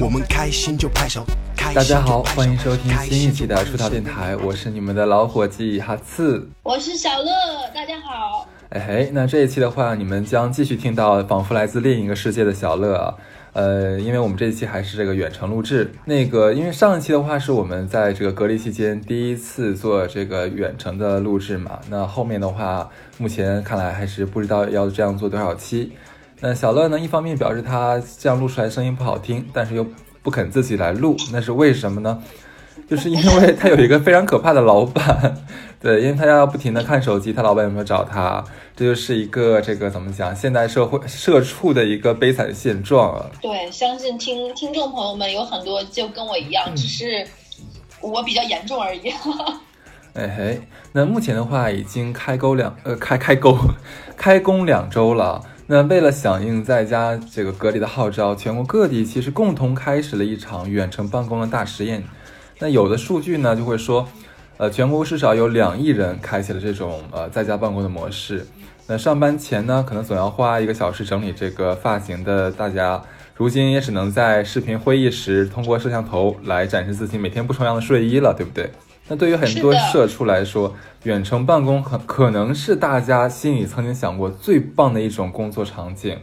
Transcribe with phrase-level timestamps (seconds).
[0.00, 1.22] 我们开心就拍手。
[1.74, 7.30] 大家好，欢迎收听新一期的出逃电台，我是你们的老伙计哈刺，我是小乐，
[7.74, 8.48] 大家好。
[8.70, 13.18] 哎嘿，那这一期的话，你们将继续听到仿佛来自另一个世界的小乐。
[13.52, 25.92] 呃，因为我们这一期还是这个远程录制，那个因为上一期的话是我们在这个隔离期间第一次做这个远程的录制嘛，那后面的话，目前看来还是不知道要这样做多少期。
[26.40, 29.86] 那小乐呢，一方面表示他这样录出来声音不好听，但是又。
[30.20, 32.22] 不肯自己来录，那是为什么呢？
[32.86, 35.38] 就是因为他有一个非常可怕的老板，
[35.80, 38.44] 对，因为他要不停的看手机，他老板有没有找他？
[38.74, 43.26] 这就是一个这个怎么讲，现代社会社畜的一个悲惨现状啊。
[43.40, 47.26] 对，相信听听众朋友们有很多就跟我一样，只是
[48.00, 49.12] 我比较严重而已。
[50.14, 50.60] 哎嘿，
[50.92, 53.56] 那目前的话已经开沟两呃开开沟
[54.16, 55.44] 开工两周了。
[55.68, 62.02] 那为了响应在家这个隔离的号召，全国各地其实共同开始了一场远程办公的大实验。
[62.58, 64.08] 那有的数据呢就会说，
[64.58, 68.44] 呃，全国至少有两亿人开启了这种呃在家办公的模式。
[68.88, 73.00] 那上班前呢，可能总要花一个小时整理这个发型的大家，
[73.36, 78.68] 如今也只能在视频会议时通过摄像头来展示自己每天不重样的睡衣了，对不对？
[79.06, 86.18] 那对于很多社畜来说，远程办公很可能是大家心里曾经想过最棒的一种工作场景。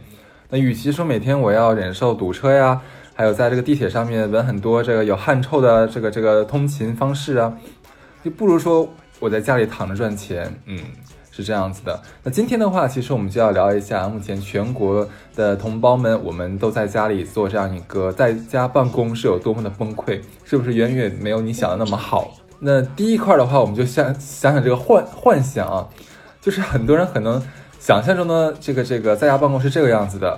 [0.50, 2.80] 那与其说每天我要忍受堵车呀，
[3.14, 7.52] 还有在这个地铁上面闻很多这个有汗臭的这个这个通勤方式啊，
[8.26, 8.88] 就不如说
[9.20, 10.52] 我在家里躺着赚钱。
[10.66, 10.76] 嗯，
[11.30, 12.02] 是这样子的。
[12.24, 22.32] 那今天的话，其实我们就要聊一下目前全国的同胞们，我们都在家里做这样一个在家办公是有多么的崩溃，是不是远远没有你想的那么好？
[22.58, 25.86] 那第一块的话，我们就想想想这个幻幻想啊，
[26.40, 27.40] 就是很多人可能
[27.78, 30.36] 想象中的这个这个在家办公是这个样子的，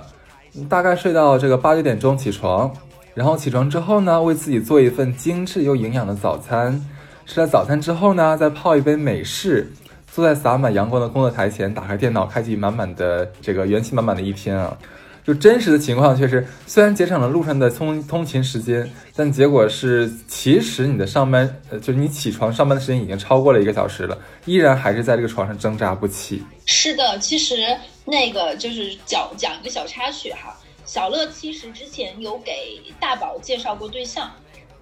[0.69, 2.71] 大概睡到这个八九点钟起床，
[3.15, 6.85] 然后起床之后呢，为自己做一份精致又营养的早餐，
[7.29, 9.71] 吃了早餐之后呢，再泡一杯美式，
[10.11, 14.75] 坐在洒满阳光的工作台前，打开电脑，开启满满的这个元气满满的一天啊。
[15.23, 26.43] 就真实的情况却是，虽然节省了路上的通通勤时间，但结果是，其实你的上班，呃，就是你起床上班的时间已经超过了一个小时了，依然还是在这个床上挣扎不起。
[26.65, 34.31] 是的，其实那个就是讲讲一个小插曲哈，小乐其实之前有给大宝介绍过对象，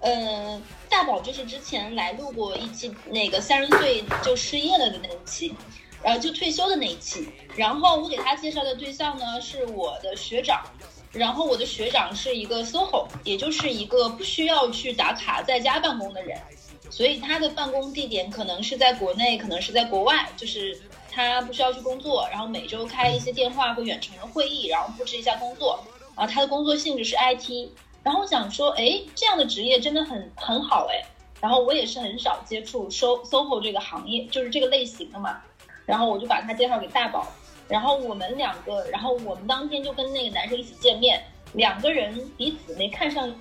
[0.00, 5.54] 呃，大宝就是之前来录过一期那个三十岁就失业了的那一期。
[6.00, 10.62] 然后就退休的那一期，然后我给他介绍的对象呢是我的学长，
[11.10, 16.40] 然后我的学长是一个 SOHO，也就是一个不需要去打卡在家办公的人，
[16.88, 25.84] 所以他的办公地点可能是在国内，可能是在国外，就是他不需要去工作，然后每周开一些电话或远程的会议，然后布置一下工作，
[26.16, 27.70] 然后他的工作性质是 IT，
[28.08, 31.04] 然后我想说，哎，这样的职业真的很很好哎，
[31.42, 35.42] 然后我也是很少接触 SO SOHO 这个行业，就是这个类型的嘛。
[35.84, 37.28] 然后我就把他介绍给大宝，
[37.68, 43.36] 然后我们两个，然后我们当天就跟那个男生一起见面，两个人彼此没看上眼，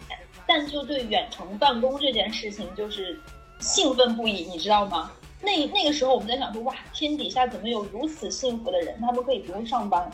[0.45, 3.17] 但就对远程办公这件事情就是
[3.61, 5.09] 兴奋不已，你知道吗？
[5.41, 10.11] 那那个时候我们在想说，哇，天底下怎么有如此幸福的人，他们可以不用上班？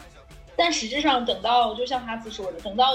[0.56, 2.86] 但实质上等到就像哈斯说的，等到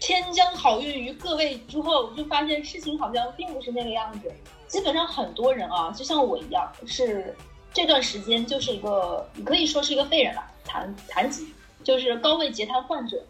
[0.00, 4.32] 天将好运于各位之后，就发现事情好像并不是那个样子。
[4.66, 7.36] 基本上很多人啊，就像我一样是。
[7.70, 11.46] 这段时间就是一个，你可以说是一个废人了，残残疾，
[11.84, 13.22] 就是高位截瘫患者。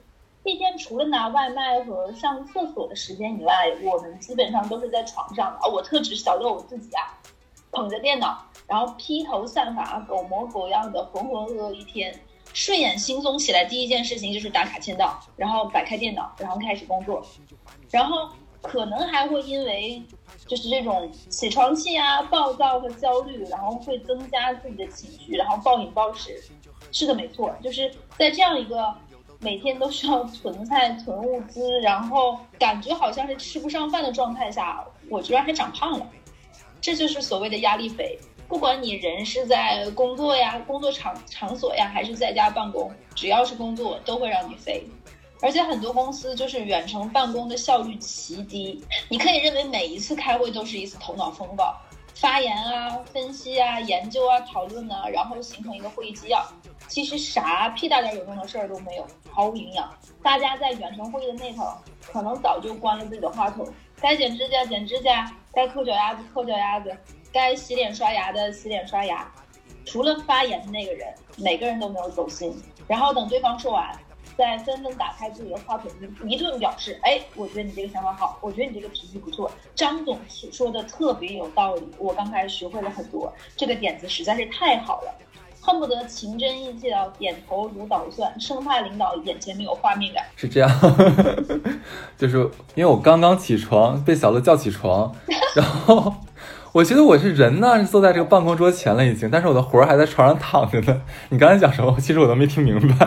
[0.45, 5.67] 一天除了拿外卖和上厕所的时间以外，我们基本上都是在床上啊。
[5.67, 7.19] 我特指小乐我自己啊，
[7.73, 12.15] 捧着电脑，然后披头散发、狗模狗样的浑浑噩噩一天。
[12.53, 17.25] 睡眼惺忪起来，第一件事情就是打卡签到，然后摆开电脑，然后开始工作，
[17.91, 18.29] 然后
[18.63, 20.03] 可能还会因为。
[20.47, 26.43] 就是这种起床气啊、暴躁和焦虑，然后会增加自己的情绪，然后暴饮暴食。
[26.91, 28.95] 是的，没错，就是在这样一个
[29.41, 36.07] 每天都需要存菜、存物资，然后感觉好像是吃不上饭的状态下，我居然还长胖了。
[36.81, 38.19] 这就是所谓的压力肥。
[38.49, 44.83] 不管你人是在工作呀、工作场场所呀，还是在家办公，只要是工作，都会让你飞。
[45.41, 51.77] 而且很多公司就是远程办公的效率奇低，你可以认为每一次开会都是一次头脑风暴，
[52.15, 56.45] 发言啊、分析啊、研究啊、讨论啊，然后形成一个会议纪要。
[56.89, 59.89] 其实啥屁大点有用的事儿都没有，毫无营养。
[60.23, 61.71] 大家在远程会议的那头，
[62.11, 63.69] 可能早就关了自己的话筒，
[64.01, 66.97] 该剪指甲剪指甲，该抠脚丫子抠脚丫子，
[67.33, 69.31] 该洗脸刷牙的洗脸刷牙。
[69.85, 71.09] 除了发言的那个人，
[71.39, 72.55] 每个人都没有走心。
[72.87, 73.91] 然后等对方说完，
[74.37, 75.91] 再纷纷打开自己的话筒，
[76.29, 85.15] 一顿表示：“哎，我觉得你这个想法好，我觉得你这个脾气不错。”张总说的特别有道理，我刚开始学会了很多，这个点子实在是太好了。
[85.61, 90.25] 恨不得情真意切的点头如捣蒜，生怕领导眼前没有画面感。
[90.37, 90.71] 是这样，
[92.17, 92.39] 就是
[92.75, 95.15] 因为我刚刚起床，被小乐叫起床，
[95.55, 96.15] 然后
[96.73, 101.03] 我觉得我是人呢，是坐在这个办公桌前了已经，但是我的魂儿还在床上躺着呢。
[101.31, 101.97] 你刚才讲什么？
[101.99, 103.07] 其实我都没听明白。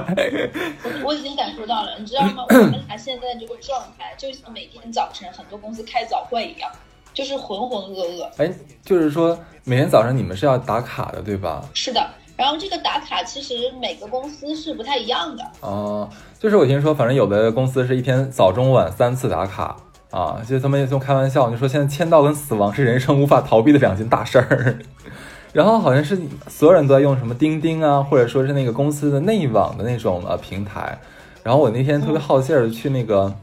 [0.84, 2.46] 我我已经感受到了，你知道吗？
[2.50, 6.70] 我们俩现在这个状态，就像每天早晨很多公司开早会一样，
[7.14, 8.28] 就是浑浑噩噩。
[8.38, 8.52] 哎，
[8.84, 11.64] 就是说每天早上你们是要打卡的，对吧？
[11.74, 12.06] 是的。
[12.38, 16.10] 然后这个打卡其实每个公司是不太一样的哦，
[16.40, 19.78] 就是我听说，反正有的公司是一天早中晚三次打卡
[20.12, 24.78] 啊，就他们也就开玩笑，就说现在签到跟死亡是人生无法逃避的两件大事儿。
[25.54, 26.18] 然后好像是
[26.48, 30.98] 所有人都在用什么钉钉啊，或者说是那个公司的内网的那种呃平台。
[31.44, 33.34] 然后我那天特别好信儿去那个，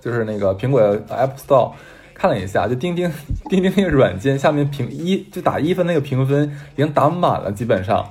[0.00, 1.72] 就是那个苹果 App Store
[2.12, 3.10] 看了一下，就钉钉
[3.48, 6.44] 钉钉那个软件下面评一就打一分那个评分
[6.74, 8.04] 已经打满了，基本上。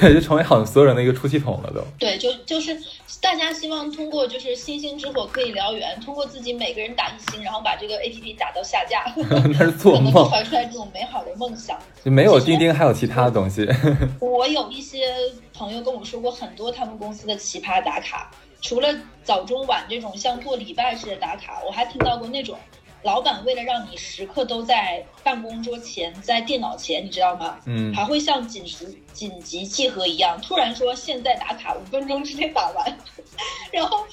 [0.00, 1.80] 对，就成为好像所有人的一个出气筒了，都。
[1.98, 2.76] 对，就就是
[3.20, 9.04] 大家希望通过就是星星之火可以燎原，通过自己每个人打一星，然后把这个 A P P 打到下架，
[9.52, 11.78] 那是做梦，传出来这种美好的梦想。
[12.04, 13.68] 就没有钉钉，还有其他的东西。
[14.20, 15.14] 我有一些
[15.52, 18.30] 朋友跟我说过很多他们公司的奇葩打卡，
[18.60, 18.88] 除了
[19.22, 22.58] 早中晚这种像过礼拜似的打卡，我还听到过那种。
[23.04, 27.60] 老板为了让你时刻都在办公桌前，在电脑前，你知道吗？
[27.66, 32.98] 嗯，还会像紧急紧急集合一样，突然说现在打卡，五分钟之内打完。
[33.70, 34.06] 然后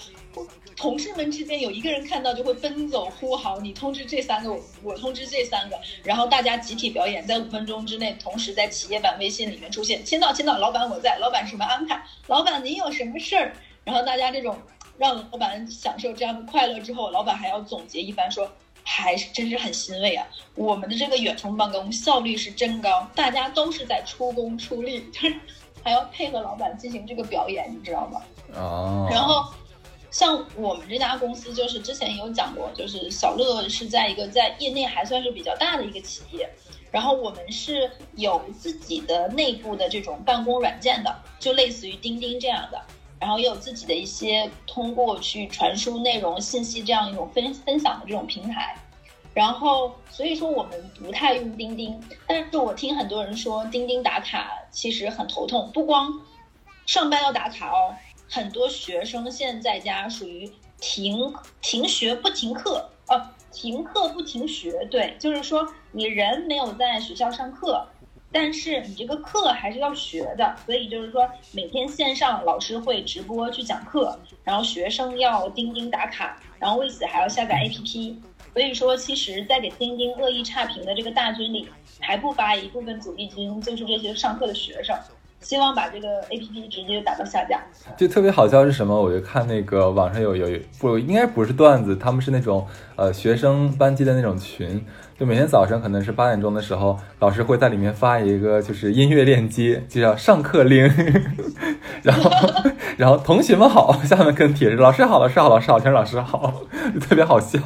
[0.76, 4.54] 同事们之间有一个人看到就会奔走呼号，你通知这三个，
[4.84, 12.04] 我通知这三个，然后大家集体表演，在五分钟之内，同时在企业版微信里面出现，签到签到，老板我在，老板什么安排？
[12.28, 13.54] 老板您有什么事儿？
[13.86, 14.58] 然后大家这种
[14.98, 18.52] 让老板享受这样的快乐之后，老板还要总结一番说。
[18.84, 20.28] 还是真是很欣慰啊！
[20.56, 25.36] 我们的这个远程办公效率是真高，大家都是在出工出力，就是
[25.84, 28.22] 还要配合老板进行这个表演，你知道吗？
[28.56, 29.08] 哦。
[29.10, 29.54] 然后，
[30.10, 36.50] 像我们这家公司，就是之前有讲过，就是小乐是在一个在业内还算是比较大的一个企业，
[36.92, 42.82] 然后我们是有自己的内部的这种办公软件的，就类似于钉钉这样的。
[43.22, 48.76] 然后也有自己的一些通过去传输内容信息这样一种分分享的这种平台，
[49.32, 56.12] 然后所以说我们不太用钉钉，但是我听很多人说钉钉打卡其实很头痛，不光
[56.88, 57.96] 上班要打卡哦，
[58.28, 61.32] 很多学生现在在家属于停
[61.62, 67.88] 停学不停课，呃，停课不停学，对，就是说你人没有在学校上课。
[68.32, 78.16] 但是你这个课还是要学的，所以就是说每天线上老师会直播去讲课，然后学生要钉钉打卡，然后为此还要下载 APP。
[78.54, 81.70] 所以说，其实，在给钉钉恶意差评的这个大军里，
[82.02, 84.94] 还不乏一部分主力军，就是这些上课的学生。
[85.42, 87.60] 希望把这个 A P P 直接打到下架，
[87.98, 89.00] 就特别好笑是什么？
[89.00, 92.66] 我就看那个网上有有不应该不是段子，他们是那种
[92.96, 94.86] 呃学生班级的那种群，
[95.20, 100.88] 就每天早上可能是八点钟的时候，老师会在里面发一个就是音乐链接，就叫上课铃，
[102.04, 102.32] 然后
[102.98, 106.54] 然后同学们好，下面跟帖老师好，老师好，老师好，全是老师好，
[106.94, 107.60] 就 特别好笑。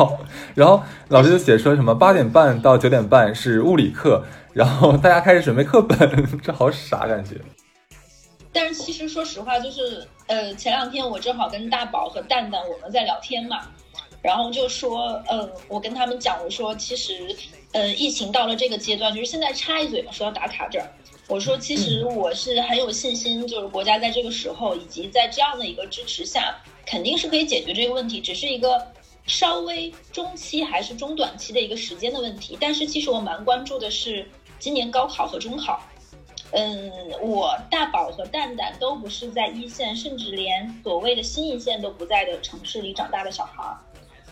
[0.54, 4.24] 然后老师就写说什么八点半到九点半是物理课，
[4.54, 7.36] 然后大家开始准备课本，这好傻感觉。
[8.56, 13.70] 但是其实说实话，就是呃，前两天我正好跟大宝和蛋蛋我们在聊天嘛，
[14.22, 17.36] 然后就说，呃，我跟他们讲，我说其实，
[17.74, 20.90] 呃，疫情到了这个阶段，就是现在插一嘴嘛，说到打卡这儿，
[21.28, 28.88] 我说其实我是很有信心，就是国家在这个时候以及在这样的一个支持下，肯定是可以解决这个问题，只是一个
[29.28, 32.58] 稍微中期还是中短期的一个时间的问题。
[32.58, 34.26] 但是其实我蛮关注的是
[34.60, 35.78] 今年高考和中考。
[36.56, 43.78] 嗯，我大宝和蛋蛋都不是在一线，甚至连所谓的新一线都不在的城市里长大的小孩儿，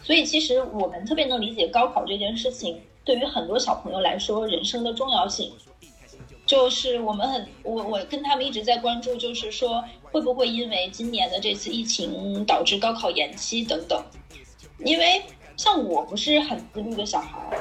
[0.02, 5.52] 所以其实我们特别能理解高考这件事情对于很多小朋友来说人生的重要性。
[6.46, 14.02] 就是我们很，我我跟他们一直在关注，就是说会不会因为今年的这次疫情导致高考延期等等。
[14.80, 15.22] 因为
[15.56, 17.58] 像我不是很自律的小孩。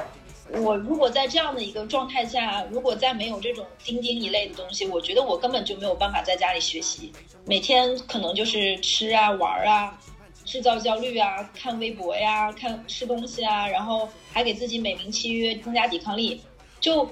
[0.61, 7.11] 我如果在这样的一个状态下，如果再没有这种钉钉一类的东西，我觉得我根本就没有办法在家里学习。
[7.45, 9.99] 每天可能就是吃啊玩啊，
[10.45, 16.39] 制造焦虑啊，看微博呀，看吃东西啊，然后还给自己美名其曰增加抵抗力。
[16.79, 17.09] 就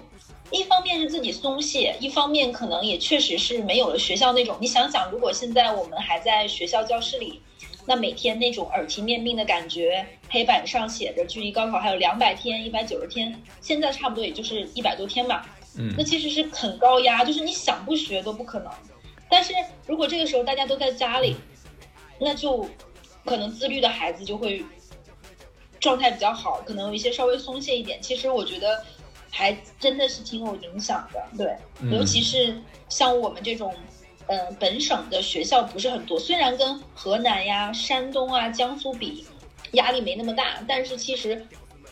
[0.51, 4.55] 一方面是自己松懈，一方面可能也确实是没有了学校那种。
[4.59, 7.41] 你想想，如果现在我们还在学校教室里，
[7.91, 15.45] 那每天那种耳提面命的感觉，黑板上写着距离高考还有两百天、一百九十天，现在差不多也就是一百多天吧。
[15.77, 18.71] 嗯那其实是很高压，就是你想不学都不可能。
[19.29, 19.53] 但是
[19.85, 21.35] 如果这个时候大家都在家里，
[22.17, 22.65] 那就
[23.25, 24.63] 可能自律的孩子就会
[25.77, 28.01] 状态比较好，可能有一些稍微松懈一点。
[28.01, 28.81] 其实我觉得
[29.29, 32.57] 还真的是挺有影响的，对，嗯尤其是
[32.87, 33.75] 像我们这种。
[34.31, 39.27] 呃，本省的学校不是很多，虽然跟河南呀、山东啊、江苏比，
[39.73, 41.45] 压力没那么大，但是其实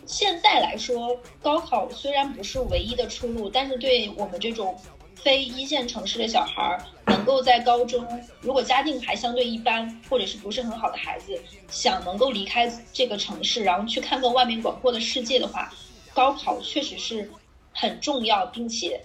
[0.05, 4.74] 现在来说，高考虽然不是唯一的出路，但是对我们这种
[5.15, 8.08] 非一线城市的小孩儿，能够在高中，
[8.39, 11.38] 如果家境还相对一般，或者是不是很好的孩子，
[11.69, 15.69] 想能够离开这个城市，然后去看看外面广阔的世界的话，
[16.13, 17.29] 高考确实是
[17.74, 19.01] 很重要，并且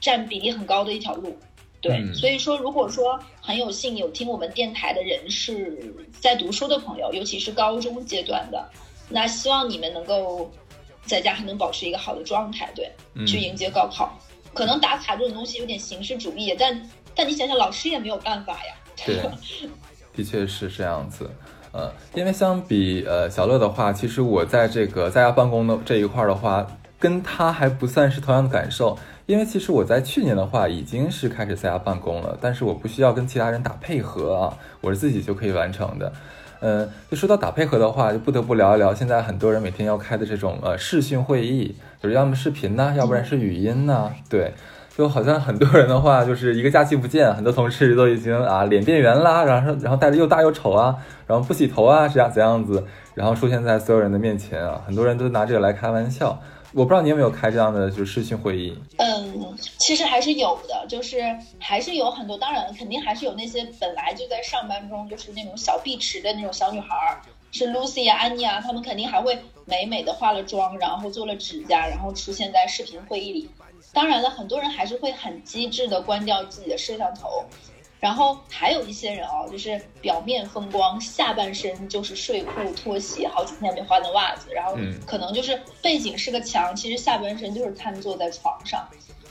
[0.00, 1.38] 占比例很高的一条路。
[1.82, 8.66] 对，嗯所以说，如果说很有幸有听我们电台的人是在读书的朋友，尤其是高中阶段的，
[9.08, 10.50] 那希望你们能够
[11.04, 14.16] 在家还能保持一个好的状态，对，嗯去迎接高考。
[14.54, 18.74] 可能打卡这种东西有点形式主义，但但你想想，老师也没有办法呀。
[19.04, 19.20] 对，
[20.14, 21.28] 的确是这样子。
[21.72, 26.66] 呃，因为相比呃小乐的话，其实我在这个在家办公的这一块儿的话，
[26.98, 28.96] 跟他还不算是同样的感受。
[29.26, 36.12] 因为其实我在去年的话已经是开始在家办公了，但是我不需要跟其他人打配合啊，我是自己就可以完成的。
[36.60, 44.52] 嗯，就说到打配合的话，就不得不聊一聊现在很多人每天要开的这种呃视讯会议，就是要么视频呢，要不然是语音呢，对。
[44.94, 50.94] 就好像很多人的话，就是一个假期不见，很多同事都已经啊脸变圆啦，然后然后戴着又大又丑啊，
[51.26, 56.38] 然后不洗头啊，这样怎样子，然后出现在所有人的面前啊，很多人都拿这个来开玩笑。
[56.72, 58.76] 我不知道你有没有开这样的就是视讯会议？
[58.96, 61.22] 嗯，其实还是有的，就是
[61.58, 73.50] 还是有很多，当然肯定还是有那些本来就在上班中就是那种小碧池的那种小女孩儿，是 Lucy 啊、安妮啊，她们肯定还会美美的化了妆，然后做了指甲，然后出现在视频会议里。
[73.92, 77.44] 当然了，很多人还是会很机智的关掉自己的摄像头，
[78.02, 88.84] 然后还有一些人哦，就是表面风光，下半身就是睡裤、拖鞋，好几天没换的袜子，然后嗯可能就是背景是个墙，其实下半身就是瘫坐在床上。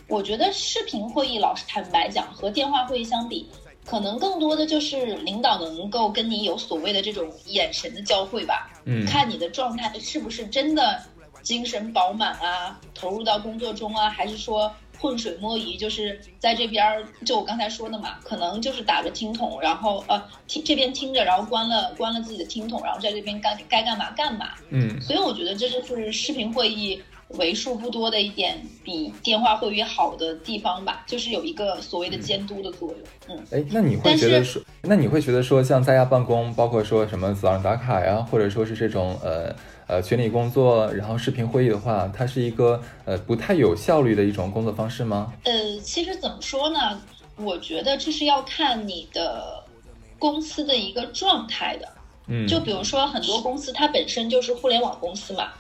[0.08, 3.46] 我觉得视频会议，老实坦白讲，和电话会议相比，
[3.86, 11.04] 可能更多的就是领导能够跟你有所谓的这种眼神的交汇吧，嗯看你的状态是不是真的
[11.44, 24.52] 精神饱满啊，投入到工作中啊，还是说浑水摸鱼，就是在这边儿，就我刚才说的嘛，可能就是打着听筒，然后呃听这边听着，然后关了关了自己的听筒，然后在这边干该干嘛干嘛。
[24.70, 33.00] 嗯所以我觉得这就是视频会议为数不多的一点比电话会议好的地方吧，就是有一个所谓的监督的作用。
[33.30, 39.56] 嗯，哎，那你会觉得说，那你会觉得说，像在家办公，包括说什么早上打卡呀，或者说是这种呃
[39.92, 45.34] 呃群里工作，然后视频会议的话，它是一个呃不太有效率的一种工作方式吗？
[45.44, 47.02] 呃，其实怎么说呢？
[47.36, 49.62] 我觉得这是要看你的
[50.18, 51.90] 公司的一个状态的。
[52.28, 55.52] 嗯，就比如说很多公司它本身就是互联网公司嘛，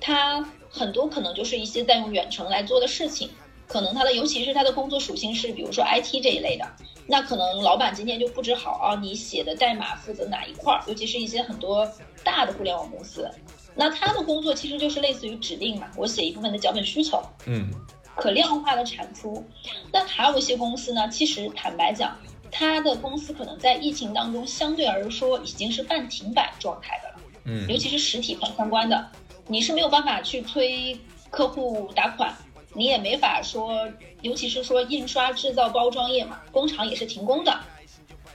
[0.00, 3.28] 它很多可能就是一些在用远程来做的事情，
[3.66, 6.64] 可能它的尤其是它的工作属性是比如说 IT 这一类的，
[7.08, 11.90] 那可能老板今天就布置好啊，你写的代码负责哪一块儿，尤其是一些很多
[12.22, 13.28] 大的互联网公司，
[13.74, 17.70] 那他的工作其实就是类似于指令嘛，我写一部分的脚本需求，嗯。
[18.14, 19.42] 可量化的产出。
[19.90, 22.14] 那还有一些公司呢，其实坦白讲，
[22.50, 27.14] 他的公司可能在疫情当中相对而说已经是半停摆状态的了，
[27.44, 27.66] 嗯。
[27.68, 29.10] 尤其是实体相关的，
[29.46, 30.94] 你是没有办法去催
[31.30, 32.36] 客户打款，
[32.74, 33.88] 你也没法说，
[34.20, 37.60] 尤其是说印刷、制造、包装业嘛，工厂也是停工的，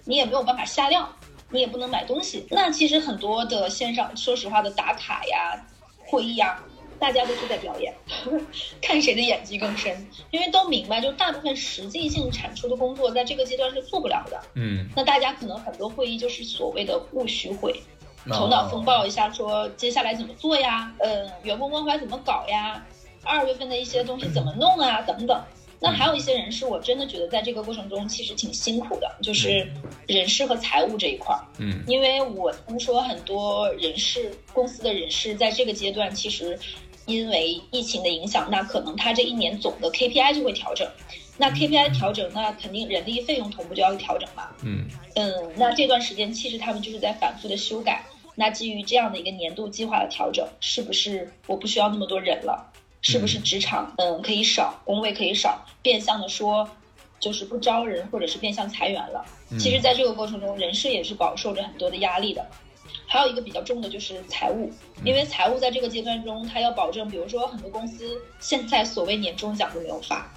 [0.05, 1.07] 你也没有办法下料，
[1.51, 2.45] 你也不能买东西。
[2.49, 5.65] 那其实很多的线上，说实话的打卡呀、
[6.05, 6.61] 会议呀，
[6.99, 7.93] 大家都是在表演，
[8.81, 10.07] 看谁的演技更深。
[10.31, 14.41] 因为都明白，就大部分实际性产出的工作，在这个阶段是做不了的。
[14.55, 17.71] 嗯，那大家可能很多会议就是所谓的务虚会，
[18.25, 22.85] 哦头脑风暴一下说接下来怎么做呀，呃，员工关怀怎么搞呀，
[23.23, 25.41] 二月份的一些东西怎么弄啊，等等。
[25.79, 29.67] 那还有一些人是我真的觉得在这个过程中其实挺辛苦的，就是
[30.07, 31.41] 人事和财务这一块儿。
[31.59, 36.57] 嗯因为我听说很多人事公司的人事在这个阶段其实
[37.05, 40.87] 因为疫情的影响，那可能他这一年总的 KPI 就会调整。
[41.37, 44.49] 那 KPI 调整，那肯定人力费用同步就要调整嘛。
[44.63, 48.03] 嗯嗯，那这段时间其实他们就是在反复的修改。
[48.33, 52.71] 那基于这样的一个年度计划的调整，是不是我不需要那么多人了？
[53.11, 56.67] 是不是职场嗯可以少，工位可以少，变相的说
[57.19, 59.25] 就是不招人，或者是变相裁员了？
[59.57, 62.45] 其实，在这个过程中，人事也是饱受着很多的压力的。
[63.07, 64.69] 还有一个比较重的就是财务，
[65.05, 70.29] 因为财务在这个阶段中，它要保证，比如说很多公司现在所谓年终奖都没有发，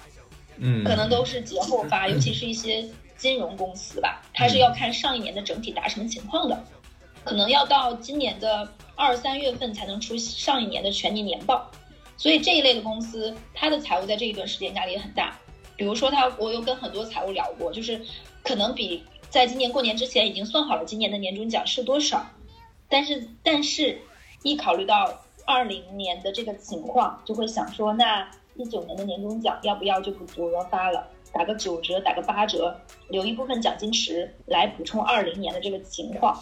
[0.57, 2.87] 嗯，可能都是节后发，尤其是一些
[3.17, 6.63] 金融公司吧，它是要看上一年的整体达成情况的，
[7.25, 11.69] 可能要到今年的二三月份才能出上一年的全年年报，
[12.21, 15.35] 所以这一类的公司，它的财务在这一段时间压力也很大。
[15.75, 17.99] 比如说，他我有跟很多财务聊过，就是
[18.43, 22.23] 可能比在今年过年之前已经算好了今年的年终奖是多少。
[22.87, 23.99] 但是，但是，
[24.43, 36.39] 一考虑到二零年的这个情况，就会想说，那一九年的年终奖要不要就不足额发了，打个九折，打个八折，留一部分奖金池来补充二零年的这个情况。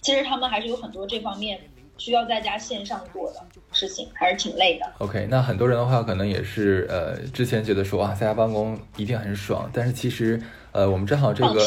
[0.00, 1.60] 其实他们还是有很多这方面
[1.96, 3.46] 需要在家线上做的
[3.88, 4.86] 事情，还是挺累的。
[4.98, 10.40] OK，那很多人的话，可能也是呃，之前觉得说啊，在家办公一定很爽，但是其实。
[10.74, 11.60] 呃，我们正好这个，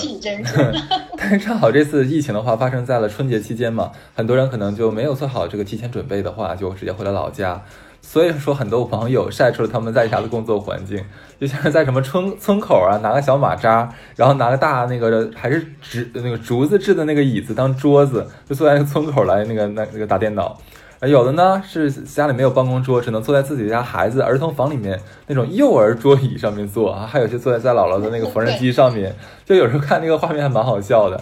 [1.15, 7.63] 但是正好这次疫情的话发生在了春节期间嘛，很多人可能就没有做好这个提前准备的话，就直接回了老家。
[8.01, 11.05] 所以说，很多网友晒出了他们在家的工作环境，
[11.39, 20.59] 就像是在什么村村口啊，拿个小马扎，然后拿个大那个还是纸那个竹子制的那个椅子当桌子，就坐在那个村口来那个那那个打电脑。
[21.07, 31.21] 有的呢是家里没有办公桌，只能坐在自己家孩子儿童房里面那种幼儿桌椅上面坐啊，还有些坐在在姥姥的那个缝纫机上面，就有时候看那个画面还蛮好笑的。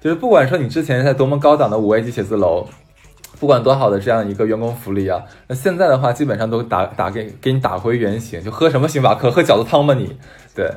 [0.00, 2.66] 就是不管说你之前在多么高档的五 A 级写字楼，
[3.38, 10.16] 不管多好的这样一个员工福利啊，那现在的话基本上都打打给给你打回原形，就喝什么星巴克，喝饺子汤吧你。
[10.56, 10.68] 对，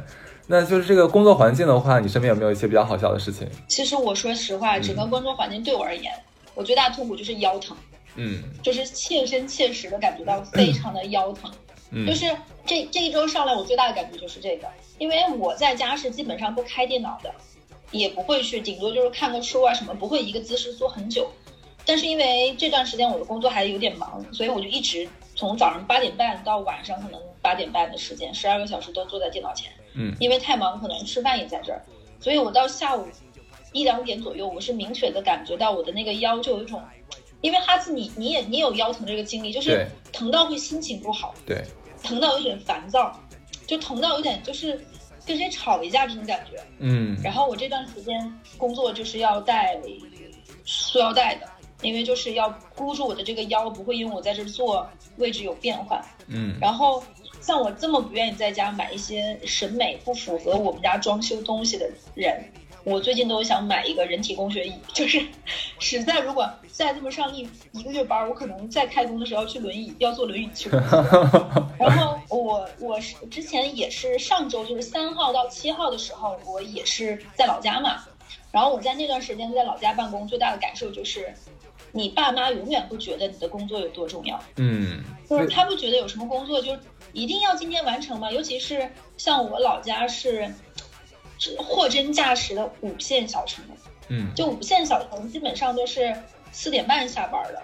[0.47, 3.47] 那就是这个工作环境的话，你身边有没有一些比较好笑的事情？
[3.67, 6.11] 其实我说实话，整个工作环境对我而言，
[6.53, 7.75] 我最大痛苦就是腰疼。
[8.15, 11.51] 嗯，就是切身切实的感觉到非常的腰疼，
[11.91, 12.25] 嗯，就是
[12.65, 14.67] 这这一周上来，我最大的感觉就是这个，
[14.97, 17.33] 因为我在家是基本上不开电脑的，
[17.91, 21.29] 也不会去，顶多就是看个书啊什么，不会一个姿势坐很久。
[21.85, 31.81] 但是因为这段时间我的工作还有点忙，所以我就一直从早上八点半到晚上可能八点半的时间，十二个小时都坐在电脑前，嗯，因为太忙，可能吃饭也在这儿，
[32.19, 33.05] 所以我到下午
[33.71, 36.81] 一两点左右，我是明确的感觉到我的那个腰就有一种。
[37.41, 41.63] 因为哈斯，你你也你有腰疼这个经历，就是疼到会心情不好，对，
[42.01, 43.19] 疼到有点烦躁，
[43.67, 44.79] 就疼到有点就是
[45.25, 47.15] 跟谁吵一架这种感觉，嗯。
[47.23, 49.79] 然后我这段时间工作就是要带
[50.65, 51.47] 塑腰带的，
[51.81, 56.57] 因为就是要箍住我的这个腰，不会因为我在这坐位置有变化，嗯。
[56.59, 57.03] 然后
[57.41, 62.43] 像我这么不愿意在家买一些审美不符合我们家装修东西的人。
[62.85, 65.19] 我最近都想买一个人体工学椅，就是
[65.79, 70.69] 实在如果再这么上一一个月班，我可能再开工的时候要去轮椅，要坐轮椅去。
[71.79, 78.03] 然后我我是之前也是上周就是三号到七号的时候，我也是在老家嘛。
[78.51, 81.33] 然后我在那段时间在老家办公，最大的感受就是，
[81.91, 84.39] 你爸妈永远不觉得你的工作有多重要。
[84.57, 86.77] 嗯，就是他不觉得有什么工作就
[87.13, 88.31] 一定要今天完成吗？
[88.31, 90.47] 尤其是像我老家是。
[91.57, 93.63] 货真价实的五线小城，
[94.07, 96.15] 嗯，就五线小城基本上都是
[96.51, 97.61] 四点半下班的，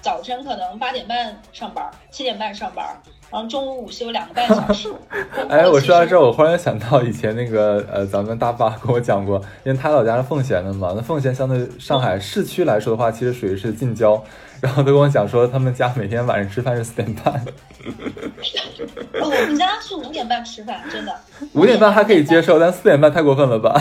[0.00, 3.00] 早晨可能八点半上班，七点半上班，
[3.32, 4.92] 然后中午午休两个半小时。
[5.48, 14.22] 哎，我说到这儿，我忽然想到以前那个呃，咱们大爸跟我讲过，因为他老家是奉贤的嘛，那奉贤相对上海市区来说的话，其实属于是近郊。
[14.60, 17.44] 然后他跟我讲说，他们家每天晚上吃饭是四点半。
[19.20, 21.12] 我们家是五点半吃饭，真的。
[21.54, 23.74] 五点半还可以接受，但四点半太过分了吧？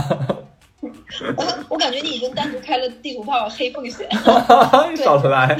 [0.81, 4.07] 我我感觉你已经单独开了地图炮黑奉贤。
[4.89, 5.55] 你少来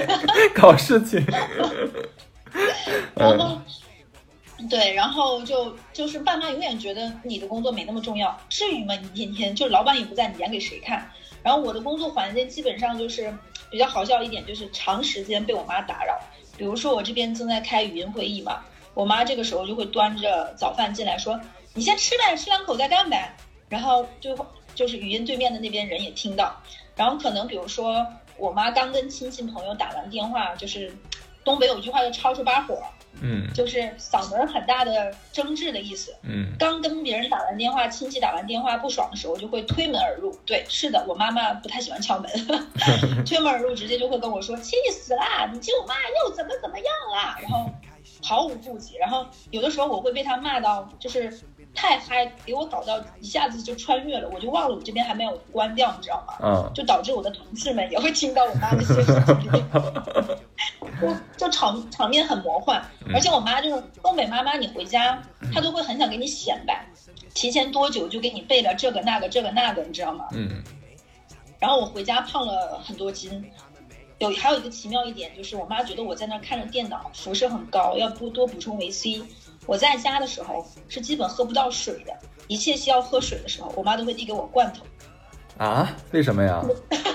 [0.56, 1.24] 搞事情。
[3.14, 3.62] 然后，
[4.70, 8.96] 对，然后就就是爸妈永远觉得你的工作没那么重要，至于吗？
[8.96, 11.10] 你天天就老板也不在，你演给谁看？
[11.44, 13.34] 然后我的工作环境基本上就是。
[13.72, 16.20] 比较好笑一点就是长时间被我妈打扰，
[16.58, 18.62] 比如说我这边正在开语音会议嘛，
[18.94, 21.40] 我妈这个时候就会端着早饭进来，说
[21.74, 23.34] 你先吃呗，吃两口再干呗。
[23.70, 24.36] 然后就
[24.76, 26.54] 就是语音对面的那边人也听到，
[26.98, 30.94] 然后可能比如说我妈刚跟亲戚朋友打完电话，就是
[31.46, 32.84] 东北有句话叫吵出把火。
[33.20, 36.16] 嗯，就是嗓门很大的争执的意思。
[36.24, 40.36] 嗯，刚跟别人打完电话，亲戚打完电话不爽的时候，就会推门而入。
[40.46, 42.32] 对，是的，我妈妈不太喜欢敲门，
[43.26, 45.50] 推门而入，直接就会跟我说：“气死啦！
[45.52, 47.70] 你舅妈又怎么怎么样啦？”然后
[48.24, 48.98] 毫无顾忌。
[48.98, 51.32] 然后有的时候我会被他骂到，就是
[51.74, 56.34] 太嗨，给我搞到一下子就穿越了，我就忘了我这边还没有关掉，你知道吗？
[56.44, 59.62] 嗯，就导致我的同事们也会听到我妈那些事情，
[61.02, 61.16] 就就
[61.52, 62.82] 场场面很魔幻。
[63.14, 65.22] 而且我妈就是东北妈妈，你回家
[65.54, 66.86] 她都会很想给你显摆，
[67.34, 70.26] 提前多久就给你备了这个那个这个那个，你知道吗？
[70.32, 70.64] 嗯
[71.60, 73.46] 然后我回家胖了很多斤，
[74.18, 79.22] 有还有一个奇妙一点就是，我妈觉得我在那儿看着电脑，辐射很高，要多多补充维 C。
[79.68, 84.84] 我在家的时候是基本喝不到水的，一切需要喝水的时候，我妈都会递给我罐头。
[85.64, 85.96] 啊？
[86.10, 86.66] 为什么呀？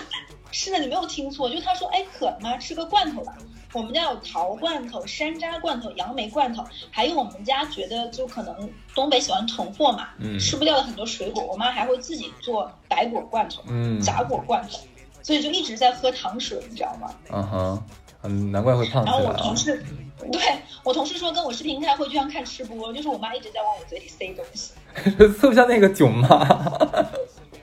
[0.52, 2.56] 是的，你没有听错，就她说，哎，渴了吗？
[2.56, 3.36] 吃个罐头吧。
[3.76, 14.78] 我们家有桃罐头、山楂罐头、杨梅罐头，还有我们家觉得就可能东北喜欢囤货嘛，嗯吃不掉的很多水果，我妈还会自己做白果罐头、嗯杂果罐头，
[15.22, 17.10] 所以就一直在喝糖水，你知道吗？
[17.30, 17.82] 嗯哼，
[18.22, 19.54] 嗯，难怪会胖起然后我同。
[19.54, 19.84] 事，
[20.32, 20.40] 对
[20.82, 24.72] 我同事说跟我视频开会就像看吃播，就是我妈一直在往我嘴里塞东西，
[25.38, 26.26] 特别像那个囧妈。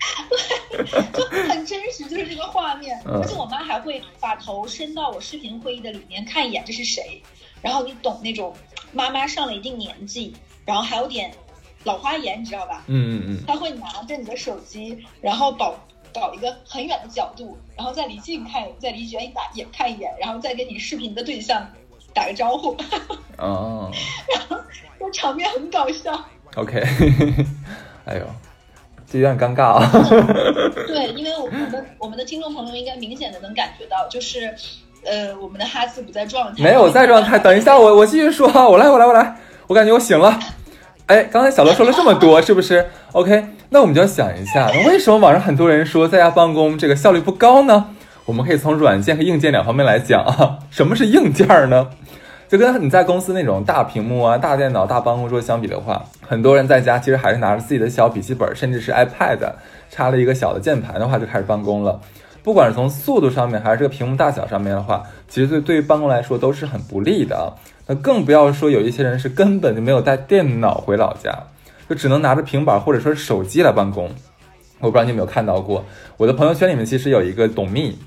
[1.14, 3.00] 就很真实，就是这个画面。
[3.06, 7.22] 嗯而且我妈还会把头伸到我视频会议的里面看一眼这是谁，
[7.62, 8.54] 然后你懂那种
[8.92, 10.34] 妈妈上了一定年纪，
[10.66, 11.32] 然后还有点
[11.84, 12.84] 老花眼，你知道吧？
[12.88, 15.76] 嗯嗯嗯，她会拿着你的手机，然后保
[16.14, 21.68] 搞一个很远的角度，然后再离近看，再离远打眼看一眼，然后再跟你视频的对象
[22.14, 22.76] 打个招呼，
[23.38, 23.92] 哦
[24.34, 24.58] 然后
[25.00, 26.26] 这场面很搞笑。
[26.56, 26.80] ，OK，
[28.06, 28.28] 哎呦，
[29.14, 29.88] 这有点尴尬啊。
[30.88, 34.52] 对，因为我们的我们的听众朋友应该明显的能感觉到，就是，
[35.06, 39.36] 呃，我们的哈斯不在状态，没有在状态，等一下，我我继续说，我来我来我来，
[39.68, 40.40] 我感觉我醒了。
[41.06, 47.88] 哎，刚才小乐说了这么多，是不是？OK，那我们就要想一下，为什么网上很多人说在家办公这个效率不高呢？
[48.26, 50.58] 我们可以从软件和硬件两方面来讲啊。
[50.72, 51.90] 什么是硬件呢？
[52.54, 59.40] 就跟你在公司那种大屏幕啊、大电脑、大办公桌相比的话，很多人在家其实还是拿着自己的小笔记本，甚至是 iPad，
[59.90, 62.00] 插了一个小的键盘的话就开始办公了。
[62.44, 67.58] 不管是从速度上面，还是这个屏幕大小上面的话，其实对对于办公来说都是很不利的啊。
[67.88, 71.36] 那更不要说有一些人是根本就没有带电脑回老家，
[71.90, 74.12] 就只能拿着平板或者说是手机来办公。
[74.78, 75.84] 我不知道你有没有看到过，
[76.18, 77.98] 我的朋友圈里面其实有一个董秘，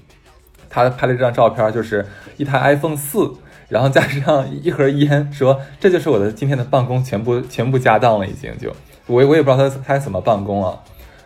[0.70, 2.06] 他拍了这张照片，就是
[2.36, 3.32] 一台 iPhone 四，
[3.68, 8.70] 然后加上一盒烟，说这就是我的今天的办公全部全部家当了，已经就
[9.06, 10.78] 我我也不知道他他怎么办公啊。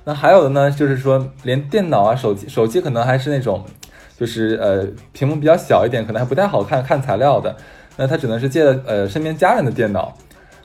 [0.05, 3.65] 那还有的呢，就是说连电脑啊、手机手机可能还是那种，
[4.19, 7.55] 就是呃屏幕比较小一点，可能还不太好看看材料的，
[7.97, 10.17] 那他只能是借了呃身边家人的电脑。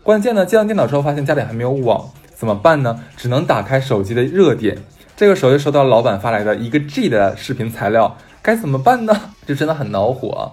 [0.01, 3.03] 关键呢，接上电脑之后发现家里还没有网，怎么办呢？
[3.17, 4.77] 只能打开手机的热点，
[5.17, 9.13] 这个时候就收到老板发来的一个 G 的视频材料，该怎么办呢？
[9.45, 10.43] 就真的很恼火啊。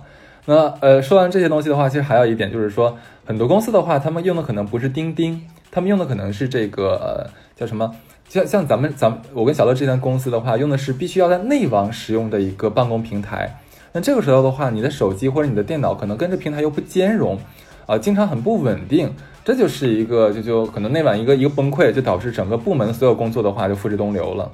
[0.45, 7.95] 那呃，说完这些东西的话，其实还有一点就是说，很多公司的话，他们用的可能不是钉钉，他们用的可能是这个呃叫什么？
[8.29, 13.61] 像像咱们咱们我跟小乐这家公司的话，用的是必须要在内网使用的一个办公平台。
[13.93, 17.39] 那这个时候的话，你的手机或者你的电脑可能跟这平台又不兼容，
[17.87, 24.51] 啊、经常很不稳定，这就是一个就就可能内网一个一个崩溃，就导致整个部门所有工作的话就付之东流了。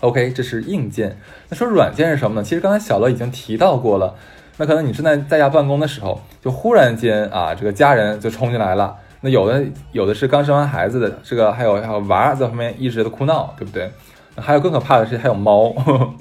[0.00, 1.18] OK，这是硬件。
[1.48, 2.44] 那说软件是什么呢？
[2.44, 4.14] 其实刚才小乐已经提到过了。
[4.58, 8.94] 那可能你正在在家办公的时候，就忽然间啊，这个家人就冲进来了。
[9.20, 13.90] 那有的有的是刚生完孩子的，这个还有还有娃在旁边一直的哭闹，对不对？
[14.36, 15.74] 还有更可怕的是，还有猫，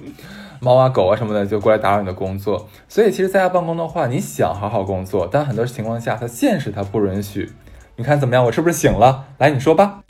[0.61, 2.67] 猫啊狗啊什么的就过来打扰你的工作。
[2.87, 7.51] 所以其实在家办公的话，你想好好工作，但很多情况下，它现实它不允许。
[7.95, 8.43] 你看怎么样？
[8.45, 9.25] 我是不是醒了？
[9.37, 10.01] 来，你说吧。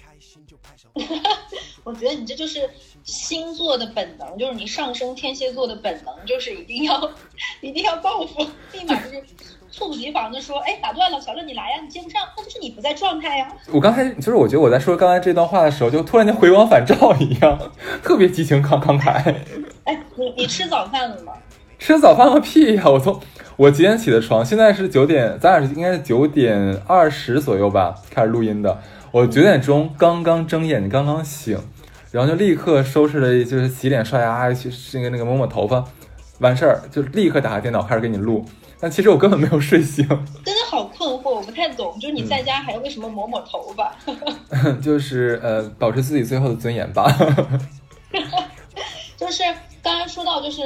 [1.83, 2.69] 我觉得你这就是
[3.07, 7.09] 星座的本能，就是你上升天蝎座的本能，就是一定要
[7.61, 9.23] 一定要报复， 立马就是
[9.71, 13.47] 猝不及防的说，哎，打断了，小乐你来呀，你接不上，那就是你不在状态呀。
[13.71, 17.57] 我刚才就是我觉得我在说刚才这段话的时候，就突然间回光返照一样，
[18.03, 19.33] 特别激情慷慷慨。
[19.85, 21.31] 哎，你你吃早饭了吗？
[21.79, 22.83] 吃早饭个屁呀！
[22.87, 23.21] 我从
[23.55, 24.43] 我几点起的床？
[24.43, 28.81] 现在是九点，咱俩是应该是九点二十左右吧开始录音的。
[29.11, 31.57] 我九点钟刚刚睁眼，刚刚醒，
[32.11, 35.83] 然后就立刻收拾了，就是洗脸刷牙，去那个那个抹抹头发，
[36.39, 38.45] 完事儿就立刻打开电脑开始给你录。
[38.79, 40.07] 但其实我根本没有睡醒，
[40.45, 43.91] 真的好困惑，我不太懂，就是你在家还要为什么抹抹头发？
[44.79, 47.11] 就是呃保持自己最后的尊严吧。
[49.17, 49.41] 就是
[49.81, 50.61] 刚刚说到，就是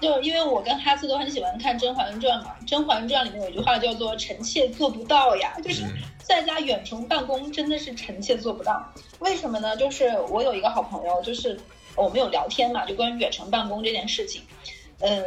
[0.00, 5.84] 就是因为我跟哈斯都很喜欢看《甄嬛传》嘛，《甄嬛传》里面有一句话叫做“臣妾做不到呀”，就是
[6.22, 8.92] 在家远程办公真的是臣妾做不到。
[9.18, 9.76] 为什么呢？
[9.76, 11.58] 就是我有一个好朋友，就是
[11.96, 14.42] 我们有聊天嘛，就关于远程办公这件事情，
[15.00, 15.24] 嗯。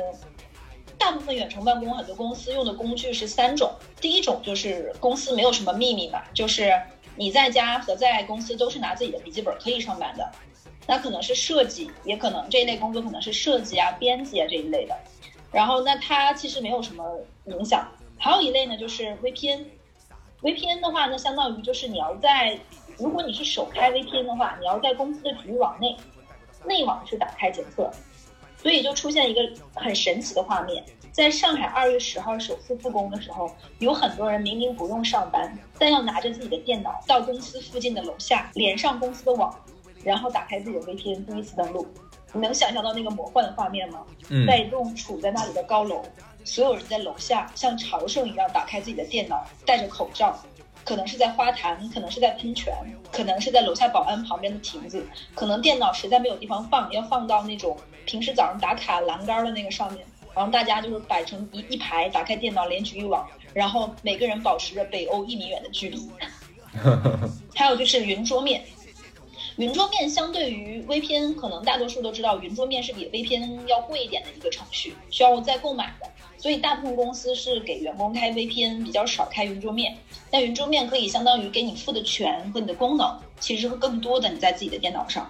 [0.98, 3.72] 大部分远程办公，很多公司用的工具是三种。
[4.00, 6.80] 第一种就是公司没有什么秘密嘛，就是
[7.16, 10.32] 你在家和在公司都是拿自己的笔记本可以上班的。
[10.88, 14.98] 那可能是设计，也可能这一类工作可能是设计啊、编辑啊这一类的。
[15.52, 17.04] 然后那它其实没有什么
[17.46, 17.88] 影响。
[18.18, 19.66] 还有一类呢，就是 VPN。
[20.42, 22.58] VPN 的话，那相当于就是你要在，
[22.98, 25.96] 如果你是首开 VPN 的话，你要在公司的局域网内
[26.66, 27.92] 内网去打开检测。
[28.58, 29.42] 所以就出现一个
[29.74, 39.52] 很神奇的画面，在上海二月十号首次复工的时候，有很多人明明不用上班，但要拿着自己的电脑到公司附近的楼下连上公司的网，
[40.04, 41.88] 然后打开自己的 VPN 第一次登录。
[42.34, 44.00] 你能想象到那个魔幻的画面吗？
[44.30, 46.02] 嗯，在一栋处在那里的高楼，
[46.46, 50.38] 所有人在楼下像朝圣一样打开自己的电脑，戴着口罩。
[50.84, 52.74] 可能是在花坛，可能是在喷泉，
[53.12, 66.10] 可能是在楼下保安旁边的亭子，可能电脑实在没有地方放，要放到那种平时早上打卡栏杆的那个上面，然后大家就是摆成一一排，打开电脑连局域网，然后每个人保持着北欧一米远的距离。
[67.54, 68.64] 还有就是云桌面，
[69.62, 76.10] 云桌面相对于 VPN，可能大多数都知道，云桌面是比 VPN 要贵一点的一个程序，需要再购买的。
[76.36, 79.96] 所以大部分公司是给员工开 VPN，比较少开云桌面。
[80.32, 85.30] 但云桌面可以相当于给你赋的权和你的功能，其实会更多的你在自己的电脑上。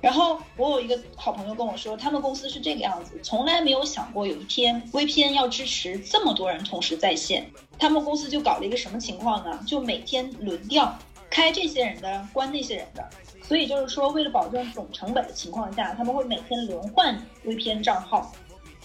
[0.00, 7.48] 然后我有一个好朋友跟我说，他们公司是这个样子，从来没有想过有一天 VPN 要支持这么多人同时在线。
[7.78, 9.60] 他们公司就搞了一个什么情况呢？
[9.64, 10.98] 就每天轮调
[11.30, 13.08] 开这些人的，关那些人的。
[13.50, 18.30] 所以就是说，为了保证总成本的情况下，他们会每天轮换 VPN 账号。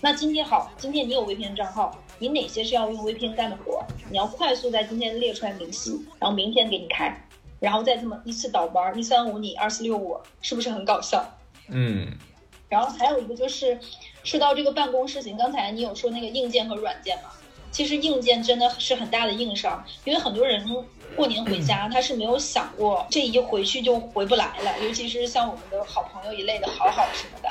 [0.01, 3.85] 那今天好，今天你有 VPN 账号，你哪些是要用 VPN 干的活？
[4.09, 7.15] 你要快速在今天列出来明细，然后明天给你开，
[7.59, 11.23] 然后再这么一次倒班，一三五你，二四六我，是不是很搞笑？
[11.69, 12.07] 嗯。
[12.67, 13.77] 然后还有一个就是
[14.23, 17.29] 说到这个办公事情，刚才你有说那个硬件和软件嘛？
[17.69, 20.67] 其实硬件真的是很大的硬伤，因为很多人
[21.15, 27.49] 过年回家， 他是没有想过这一回去就回不来了，尤其是像我们的好朋友一类的好好什么的，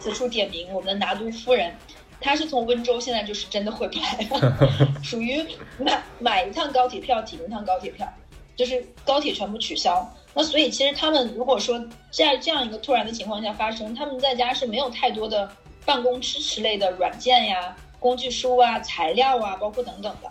[0.00, 1.74] 此处点名我们的拿督夫人。
[2.20, 4.56] 她是从温州，现在就是真的回不来了，
[5.02, 5.44] 属于
[5.78, 8.08] 买买一趟高铁票抵一趟高铁票，
[8.56, 10.10] 就是高铁全部取消。
[10.32, 11.78] 那所以其实他们如果说
[12.10, 15.50] 在这样一个突然的情况下发生，他们在家是没有太多的
[15.84, 20.30] 办公支持类的软件呀、工具书啊、材料啊，包括等等的，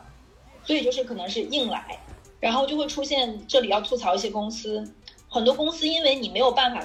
[0.64, 2.00] 所以就是可能是硬来，
[2.44, 4.84] 然后就会出现这里要吐槽一些公司，
[5.30, 6.84] 很多公司因为你没有办法。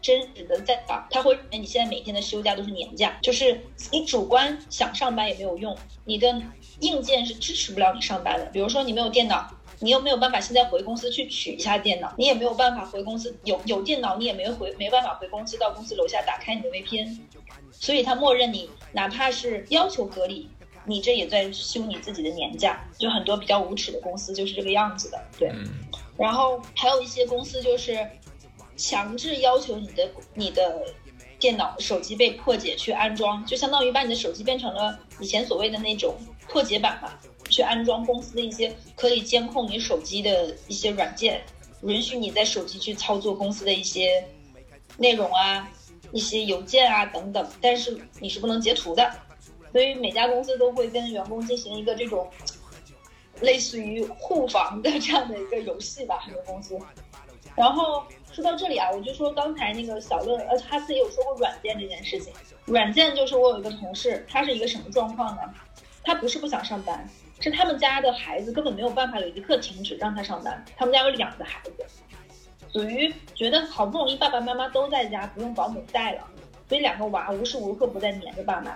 [0.00, 3.60] 真实的在啊，他会认为你现在每天的休假都是年假，就是
[3.92, 6.34] 你主观想上班也没有用，你的
[6.80, 8.46] 硬件是支持不了你上班的。
[8.46, 9.46] 比如说你没有电脑，
[9.80, 17.18] 你又没有办法现在回公司去取一下电脑，你也没有办法回公司有有电脑，你也没回没办法回公司到公司楼下打开你的 VPN，
[17.70, 20.48] 所以他默认你哪怕是要求隔离，
[20.86, 22.82] 你这也在休你自己的年假。
[22.98, 25.52] 就很多比较无耻的公司就是这个样子的，对。
[26.16, 28.08] 然后还有一些公司就是。
[28.78, 30.84] 强制要求你的你的
[31.38, 36.14] 电脑、手机被破解去安装，就相当于把你的手机变成了以前所谓的那种
[36.46, 37.10] 破解版嘛，
[37.48, 41.42] 去安装公司的一些可以监控你手机的一些软件，
[41.84, 44.22] 允许你在手机去操作公司的一些
[44.98, 45.72] 内容啊、
[46.12, 49.10] 一些邮件啊等等，但是你是不能截图的。
[49.76, 52.26] 所以每家公司都会跟员工进行一个这种
[53.42, 56.78] 类似于互防的这样的一个游戏吧，很多公司。
[57.54, 62.32] 然后说到这里啊，我就说刚才那个小乐，呃，他自己有说过软件这件事情。
[62.64, 65.42] 软件就是我有一个同事，他是一个什么状况呢？
[66.02, 67.06] 他不是不想上班，
[67.38, 70.64] 是他们家的孩子根本没有办法有一刻停止让他上班。
[70.74, 71.84] 他们家有两个孩子，
[72.72, 76.26] 属于觉得好不容易爸爸妈妈都在家，不用保姆带了，
[76.66, 78.74] 所以两个娃无时无刻不在黏着爸妈。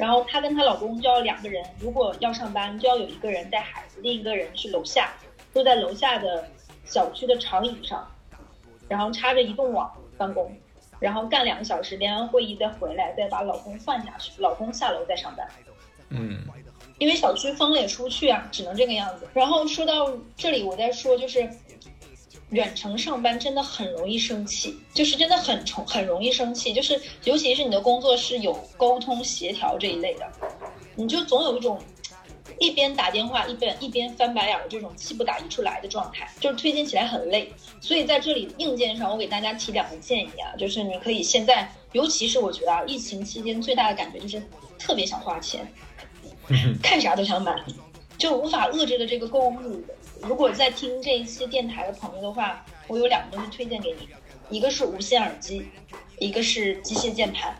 [0.00, 5.12] 然后她跟她老公就要两个人，如果要上班，就要有一个人带孩子，另一个人去楼下，
[5.52, 6.48] 坐在楼下的。
[6.82, 8.04] 小区的长椅上，
[8.88, 10.52] 然后插着移动网办公，
[10.98, 15.46] 然后干两个小时，连完会议再回来，再把老公换下去，老公下楼再上班。
[16.08, 16.42] 嗯，
[16.98, 19.28] 因为小区封了也出不去啊，只能这个样子。
[19.34, 21.48] 然后说到这里，我再说就是，
[22.50, 30.26] 远程上班真的很容易生气，就是真的很重很容易生气，就是尤其是你的工作是有沟通协调这一类的，
[30.94, 31.80] 你就总有一种。
[32.58, 37.50] 一边打电话一边一边翻白眼的这种气不打一处来的状态，就是推进起来很累。
[37.80, 44.42] 所以在这里硬件上，我给大家提两个建议啊，就是你可以现在，尤其是我觉得啊，疫情期间最大的感觉就是
[44.78, 45.66] 特别想花钱，
[46.82, 47.54] 看啥都想买，
[48.20, 49.82] 就无法遏制的这个购物。
[50.20, 54.06] 如果在听这一期电台的朋友的话，我有两个东西推荐给你，
[54.54, 55.66] 一个是无线耳机，
[56.18, 57.58] 一个是机械键盘。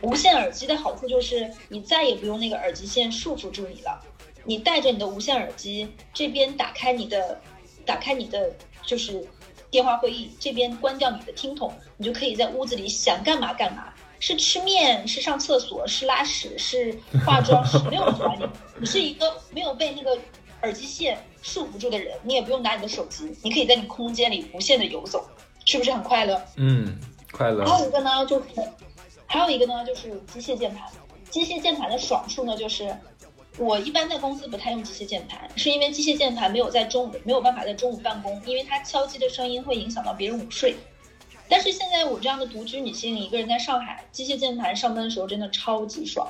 [0.00, 4.02] 无线耳机的好处就是你再也不用那个耳机线束缚住你了，
[4.42, 7.40] 你带着你的无线耳机，这边打开你的，
[7.86, 8.52] 打开你的
[8.84, 9.24] 就是
[9.70, 13.93] 电话会议，这边关掉你的听筒，你就可以在屋子里想干嘛干嘛。
[14.26, 18.46] 是吃面，是上厕所，是拉屎，是化妆，是没有人管你。
[18.78, 20.18] 你是一个没有被那个
[20.62, 25.28] 耳机线束缚住的人，你也不用拿你的手机，你可以在你空间里无限的游走，
[25.66, 26.40] 是不是很快乐？
[26.56, 26.98] 嗯，
[27.32, 27.66] 快乐。
[27.66, 28.46] 还有一个呢，就是
[29.26, 30.88] 还有一个呢，就是机械键盘。
[31.28, 32.96] 机械键盘的爽处呢，就是
[33.58, 40.74] 我一般在公司不太用机械键盘，是因为机械键盘没有在中午没有办法在中午办公，因为它敲击的声音会影响到别人午睡。
[41.48, 46.26] 但是现在我这样的独居女性，一个人在上海，机械键盘上班的时候真的超级爽。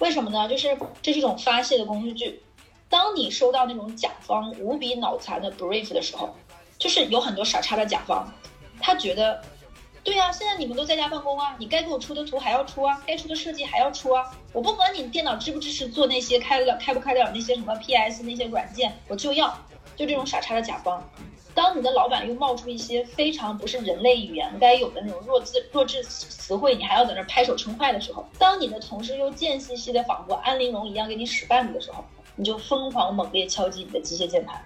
[0.00, 0.48] 为什么呢？
[0.48, 2.42] 就是这是一种发泄的工具。
[2.88, 6.34] 当你收到那种甲方无比脑残的 brief 的时候，
[6.78, 8.26] 就是有很多傻叉的甲方，
[8.80, 9.40] 他觉得，
[10.02, 19.56] 对呀，现在你们都在家办公啊，你该给我出的图还要出啊，该出的设计还要出啊，我不管你电脑支不支持做那些开得了开不开得了那些什么 PS 那些软件，我就要，
[19.94, 21.00] 就这种傻叉的甲方。
[21.54, 32.04] 当你的老板又冒出一些非常不是人类语言该有的那种弱智弱智词汇，你还要在那拍手称快的时候，当你的同事又贱兮兮的仿佛安陵容一样给你使绊子的时候，
[32.36, 34.60] 你就疯狂猛烈敲击你的机械键盘，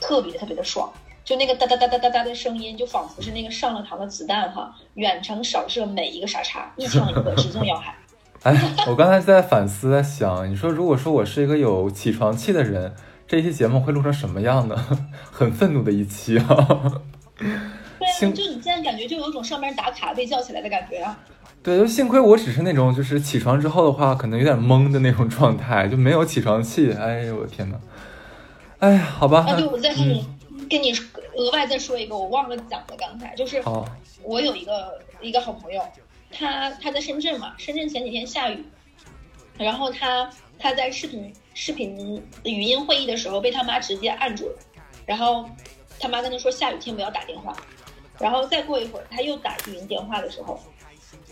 [0.00, 0.92] 特别特别的爽，
[1.24, 7.94] 就那个哒哒哒哒哒哒的声音，就仿佛是那个上了膛的子弹哈，远程扫射每一个傻叉，一枪一个，直中要害。
[8.44, 8.54] 哎，
[8.86, 12.94] 我刚才在反思，在想，你说如果说我是一个有起床气的人。
[13.28, 14.74] 这期节目会录成什么样呢？
[15.30, 16.46] 很愤怒的一期啊！
[17.38, 17.46] 对
[18.08, 21.18] 啊，就你现在感觉就有种上班打卡被叫起来的感觉啊！
[21.62, 26.90] 对，就幸亏我只是那种就是起床之后的话，可能有点懵的那种状态，就没有起床气。
[26.92, 27.78] 哎呦我的天呐。
[28.78, 29.44] 哎呀，好吧。
[29.46, 30.26] 啊，对，我再跟你
[30.70, 30.90] 跟你
[31.36, 33.62] 额外再说一个，我忘了讲了，刚才就是
[34.22, 35.82] 我有一个一个好朋友，
[36.32, 38.64] 他他在深圳嘛，深圳前几天下雨，
[39.58, 41.30] 然后他他在视频。
[41.60, 44.58] 视频语音会议的时候被他妈直接按住了，
[45.04, 45.44] 然后
[45.98, 47.52] 他妈跟他说下雨天不要打电话，
[48.20, 50.60] 然后再过一会儿他又打语音电话的时候，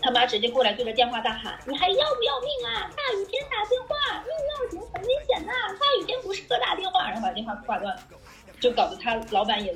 [0.01, 2.91] 他妈直接过来对着电话大喊：“你还要不要命啊？
[2.93, 5.53] 大雨天打电话命要紧，很危险呐！
[5.79, 8.03] 大雨天不适合打电话。”然后把电话挂断了，
[8.59, 9.73] 就搞得他老板也。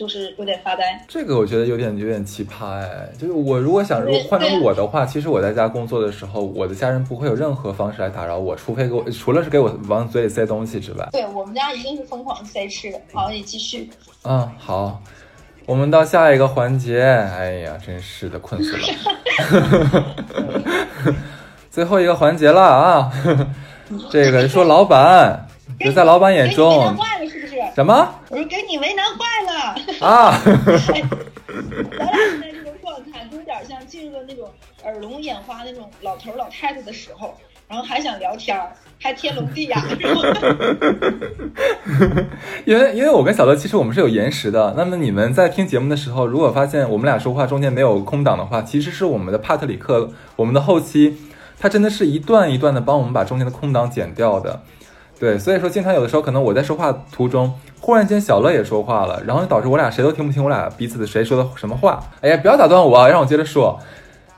[0.00, 3.06] 就是有点发呆，这个我觉得有点有点奇葩哎。
[3.18, 11.06] 就是我如果想，如果换成我的话，其实我在家工作的时候，我的家人不会有任何方式来打扰我，除非给我，除了是给我往嘴里塞东西之外。
[11.12, 12.98] 对我们家一定是疯狂塞吃的。
[13.12, 13.90] 好，你继续。
[14.24, 15.02] 嗯，好，
[15.66, 17.02] 我们到下一个环节。
[17.02, 18.80] 哎呀，真是的，困死了。
[21.70, 23.12] 最后一个环节了啊，
[24.10, 25.46] 这个说老板，
[25.78, 26.96] 就在老板眼中。
[27.74, 28.14] 什么？
[28.28, 29.52] 我说给你为难坏了
[30.06, 30.38] 啊！
[30.44, 34.48] 咱俩现在这个状态，就有点像进入了那种
[34.84, 37.34] 耳聋眼花那种老头老太太的时候，
[37.68, 39.84] 然后还想聊天儿，还天聋地哑。
[42.64, 51.16] 因为因为我跟小乐其实我们是有延时的，那么你们在听节目的时候，如果发现我们俩说话中间没有空档的话，其实是我们的帕特里克，我们的后期，
[51.58, 54.62] 他真的是一段一段的帮我们把中间的空档剪掉的。
[55.20, 62.02] 对，所以说经常有的时候可能我在说话途中，忽然间小乐也说话了，然后就导致我俩谁都听不清我俩彼此的谁说的什么话。
[62.22, 63.78] 哎呀，不要打断我啊，让我接着说。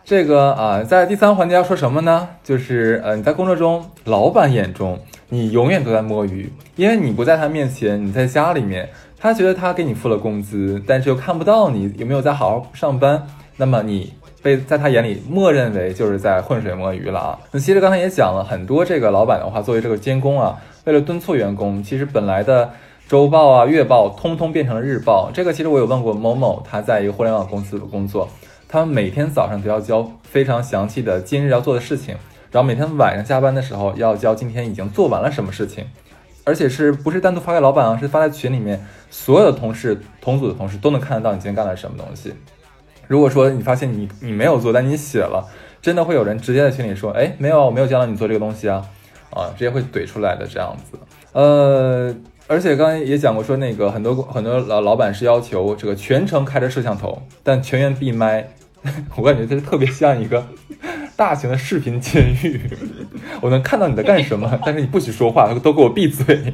[0.05, 2.29] 这个啊，在第三环节要说什么呢？
[2.43, 8.89] 就是呃，你在工作中，老板眼中你永远都在摸鱼，因为你不在他面前，你在家里面，
[9.21, 13.25] 他觉得他给你付了工资，但是又看不到你有没有在好好上班，
[13.57, 14.13] 那么你。
[14.43, 17.39] 被在他眼里默认为就是在浑水摸鱼了啊。
[17.53, 22.71] 那其实刚才也讲了很多，这个老板的话，作为这个监工啊，为了敦促员工，其实本来的
[23.09, 25.31] 周报啊、月报通通变成了日报。
[25.33, 28.29] 这个其实我有问过某某，他在一个互联网公司的工作，
[28.69, 32.17] 他们每天早上都要交非常详细的今日要做的事情，
[32.51, 35.85] 然后每天晚上下班的时候要交今天已经做完了什么事情，
[36.45, 37.97] 而且是不是单独发给老板啊？
[38.01, 42.35] 是发在群里面，所有的同事、同组的同事都能看得到你今天干了什么东西。
[43.09, 45.49] 如果说你发现你你没有做，但你写了，
[45.81, 48.83] 真的会有人直接在群里说，哎，没有，我没有教到你做这个东西啊，
[49.31, 50.99] 啊，直接会怼出来的这样子。
[51.33, 52.15] 呃，
[52.47, 58.49] 而且刚才也讲过，说那个很多很多老老板是要求这个全程开着摄像头，但全员闭麦。
[59.15, 60.45] 我感觉这特别像一个
[61.15, 62.61] 大型的视频监狱，
[63.41, 66.53] 我能看到你在干什么， 但是你不许说话，都给我闭嘴。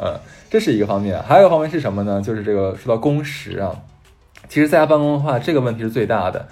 [0.00, 0.18] 嗯，
[0.50, 2.20] 这是一个方面，还有一个方面是什么呢？
[2.20, 3.70] 就是这个说到工时啊。
[4.54, 6.46] 其实在家办公的话，这个问题是最大的，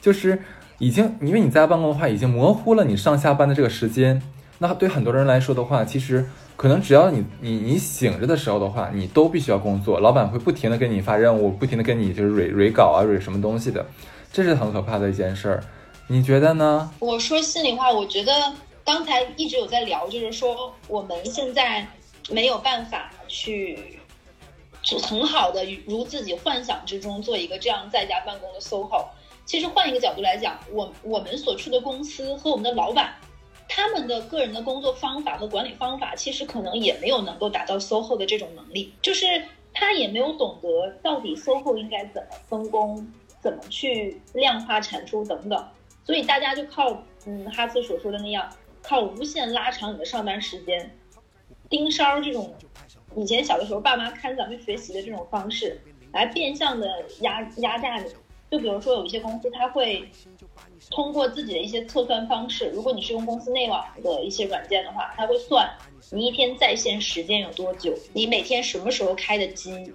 [0.00, 0.40] 就是
[0.78, 4.22] 已经因为你在家办公的话，已经模糊了你上下班的这个时间。
[4.56, 6.24] 那对很多人来说的话，其实
[6.56, 13.84] 可能只要你你你醒着的时候的话，你都必须要工作，老板会不停的给你发任务，不停的跟你就是蕊蕊稿啊，蕊什么东西的，
[14.32, 15.62] 这是很可怕的一件事儿。
[16.06, 16.90] 你觉得呢？
[17.00, 18.32] 我说心里话，我觉得
[18.82, 21.86] 刚才一直有在聊，就是说我们现在
[22.30, 23.78] 没有办法去
[25.00, 29.06] 很好的如自己幻想之中做一个这样在家办公的 SOHO。
[29.44, 33.14] 其实换一个角度来讲，我我们所处的公司和我们的老板，
[33.68, 39.26] 他们的个人的工作方法和管理方法，其实可能也没有能够达到 SOHO 的这种能力，就是
[39.74, 45.68] 他也没有懂得到底 SOHO 应该怎么分工，怎么去量化产出等等。
[46.04, 48.48] 所以大家就靠嗯哈斯所说的那样，
[48.82, 50.96] 靠无限拉长你的上班时间，
[51.68, 52.54] 盯梢这种
[53.16, 55.80] 以前小的时候爸妈看咱们学习的这种方式，
[56.12, 56.88] 来变相的
[57.20, 58.10] 压压榨你。
[58.50, 60.04] 就比如说有一些公司，它会
[60.90, 65.70] 通过自己的一些测算方式，如果你是用公司内网的一些软件的话，它会算
[66.10, 69.94] 你一天在线时间有多久，你每天什么时候开的机，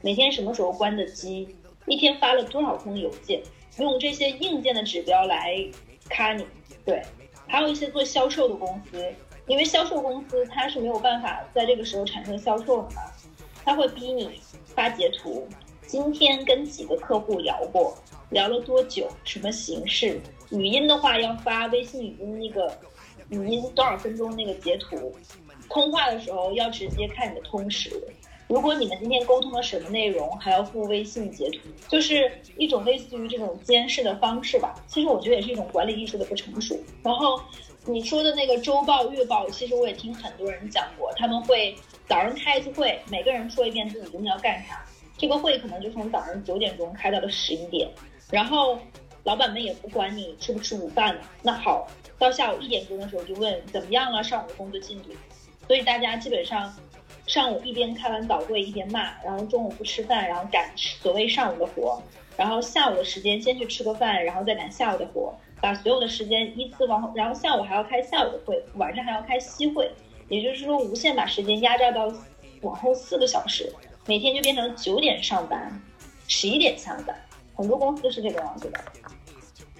[0.00, 1.48] 每天什么时候关的机，
[1.86, 3.40] 一天发了多少封邮件，
[3.78, 5.64] 用这些硬件的指标来
[6.08, 6.44] 卡你。
[6.84, 7.00] 对，
[7.46, 9.06] 还有一些做销售的公司，
[9.52, 13.02] 因为销售公司它是没有办法在这个时候产生销售的嘛，
[13.62, 15.46] 它会逼你发截图。
[15.86, 17.94] 今天跟几个客户聊过，
[18.30, 19.06] 聊了多久？
[19.24, 20.18] 什么形式？
[20.52, 22.74] 语音的话要发微信语音那个
[23.28, 25.14] 语音多少分钟那个截图，
[25.68, 27.90] 通话的时候要直接看你的通时。
[28.48, 34.74] 如果你们今天沟通了什么内容，还要附微信截图，就是一种类似于这种监视的方式吧。
[34.86, 36.74] 其实我觉得也是一种管理艺术的不成熟。
[37.02, 37.38] 然后
[37.84, 41.76] 你说的那个周报、月报，其实我也听很多人讲过，他们会
[42.08, 44.84] 早上开一次会，每个人说一遍自己今天要干啥。
[45.18, 47.88] 这个会可能就从早上九点钟开到了十一点，
[48.30, 48.78] 然后
[49.24, 51.22] 老板们也不管你吃不吃午饭了。
[51.42, 55.10] 那好，到下午一点钟的时候就问怎么样了，上午的工作进度。
[55.66, 56.72] 所以大家基本上
[57.26, 62.00] 上午一边开完早会一边骂，然后中午不吃饭，然后赶所谓上午的活，
[62.36, 69.90] 然后下午的时间先去吃个饭，然后再赶下午的活，把所有的时间依次往后，然后下午还要开下午的会，晚上还要开夕会，
[70.28, 72.12] 也就是说无限把时间压榨到
[72.62, 73.72] 往后四个小时。
[74.04, 75.80] 每天就变成九点上班，
[76.26, 77.16] 十一点下班，
[77.54, 78.80] 很多公司是这个样子的。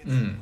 [0.05, 0.39] 嗯，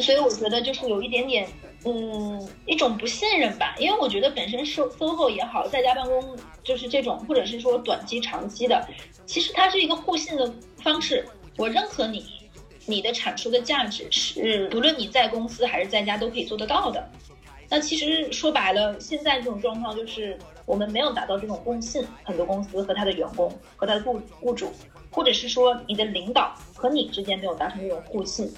[0.00, 1.46] 所以我觉得就是有一点点，
[1.84, 3.76] 嗯，一种不信任吧。
[3.78, 8.84] 因为我觉得本身收 SOHO 也好，在家办公就是这种，或者是说短期、长期的，
[9.26, 11.24] 其实它是一个互信的方式。
[11.56, 12.24] 我认可你，
[12.86, 17.08] 你的产出的价值是，无论你在公司还是在家都可以做得到的。
[17.68, 20.38] 那其实说白了，现在这种状况就是。
[20.66, 24.70] 我们没有达到这种共信，很多公司和他的员工和他的雇雇主，
[25.10, 28.48] 或者是说你的领导和你之间没有达成这种互信，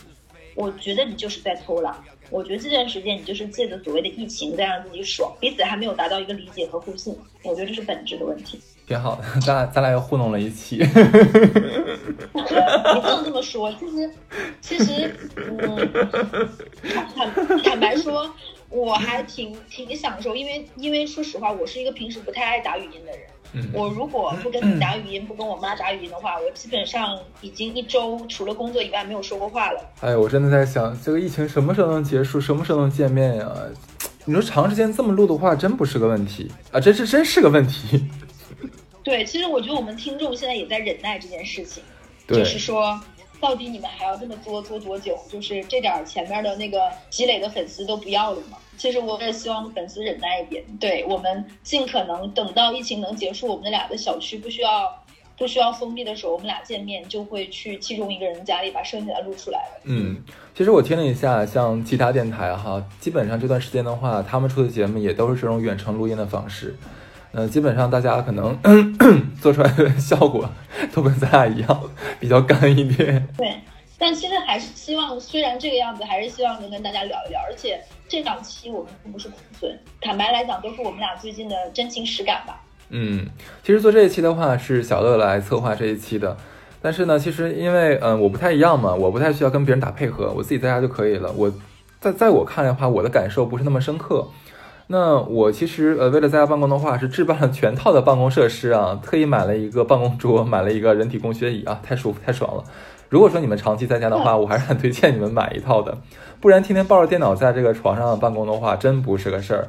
[0.55, 1.97] 我觉得你就是在偷懒。
[2.29, 7.17] 我觉得这段时间你就是借着所谓的疫情在让自己爽，彼此还没有达到一个理解和互信。
[7.45, 8.61] 我觉得这是本质的问题。
[8.93, 10.77] 挺好的，咱俩咱俩又糊弄了一期。
[10.77, 10.85] 你
[12.35, 14.11] 不能这么说，其实
[14.61, 15.89] 其实，嗯，
[17.15, 18.31] 坦坦白说。
[18.75, 23.21] 我还挺挺享受，因为因为说实话，我是一个平时不太爱打语音的人。
[23.71, 29.81] 我如果不跟你打语音，不跟我妈打语音的话，我基本上已经一周除了工作以外没有说过话了。
[30.01, 33.53] 哎，我真的在想，这个疫情什么时候能结束，什么时候能见面呀？
[34.25, 38.03] 你说长时间这么录的话，真不是个问题啊，这是真是个问题。
[39.03, 41.83] 对，其实我觉得我们听众现在也在忍耐这件事情，
[42.29, 43.01] 就是说。
[43.41, 45.19] 到底你们还要这么作作多久？
[45.29, 48.57] 就是这点前面的那个积累的粉丝都不要了吗？
[48.79, 54.97] 其实我也希望粉丝忍耐一点，对我们尽可能等到疫情能结束，我们俩的小区不需要
[55.37, 59.81] 不需要封闭的时候，我们俩见面就会去其中一个人家里把剩下的录出来了。
[59.87, 60.23] 嗯，
[60.55, 66.77] 其实我听了一下，像其他电台哈，基本上这段时间的话，他们出的节目也都是这种远程录音的方式。
[67.33, 68.57] 嗯，基本上大家可能
[69.41, 70.49] 做出来的效果
[70.93, 71.83] 都跟咱俩一样，
[72.21, 73.27] 比较干一点。
[73.39, 73.55] 对，
[73.99, 77.41] 但其实还是希望，虽然这个样子，还是希望能跟大家聊一聊。
[77.49, 82.61] 而且这档期我们并不是库存，坦白来讲，都是我们俩最近的真情实感吧。
[82.91, 83.27] 嗯，
[83.63, 86.37] 其实做这一期的话是小乐来策划这一期的，
[86.83, 91.33] 但是呢，其实因为嗯我不太一样嘛，我不太需要跟别人打配合，我自己在家就可以了。
[91.33, 91.51] 我
[91.99, 94.29] 在在我看来的话，我的感受不是那么深刻。
[94.93, 102.63] 那我其实呃，为了在家办公的话，是置办了全套的办公设施啊，特意买了一个办公桌，买了一个人体工学椅啊，太舒服太爽了。
[103.09, 105.97] 如果说你们长期在家的话，我还是很推荐你们买一套的，
[106.41, 109.69] 不然天天抱着电脑在这个床上办公的话，真不是个事儿。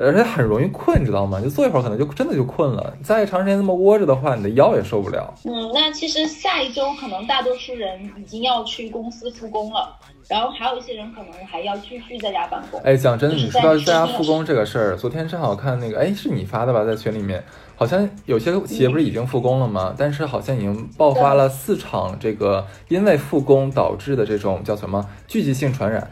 [0.00, 1.40] 而且很容易困，你知道吗？
[1.40, 2.94] 就坐一会儿可能就真的就困了。
[3.02, 5.34] 再长时间这么窝着的话，你的腰也受不了。
[5.44, 9.96] 嗯，那其实下一周可能大多数人已经要去公司复工了，
[10.28, 12.80] 然后还有一些人可能还要继续在家办公。
[12.82, 17.42] 哎，讲真的，你说到在在家复工这个事儿，昨天正好看那个，哎，是你发的吧，在群里面，
[17.76, 19.94] 好像有些企业不是已经复工了吗？
[19.96, 26.10] 但是好像已经爆发了四场这个因为复工导致的这种叫什么聚集性传染，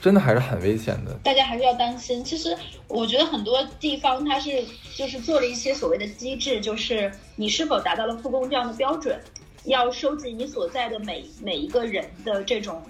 [0.00, 1.12] 真的还是很危险的。
[1.22, 2.22] 大家还是要担心。
[2.24, 2.56] 其实
[2.88, 9.20] 我觉得很多地方它是就是做了一些所谓的机制，就是你是否达到了复工这样的标准，
[9.64, 12.82] 要收集你所在的每每一个人的这种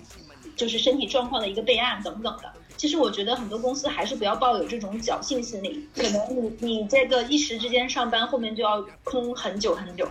[0.56, 2.52] 就是身体状况的一个备案等等的。
[2.76, 10.06] 其实我觉得很多公司还是不要抱有这种侥幸心理，可能你你这个一时之间上班，后面就要空很久很久。